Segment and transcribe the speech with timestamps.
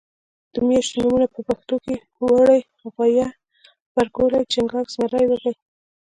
[0.53, 1.93] د میاشتو نومونه په پښتو کې
[2.25, 2.61] وری
[2.93, 3.25] غویي
[3.91, 5.53] غبرګولی چنګاښ زمری وږی